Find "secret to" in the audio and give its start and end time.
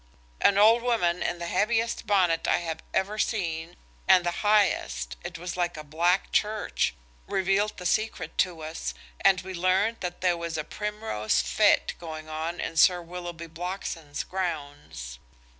7.85-8.63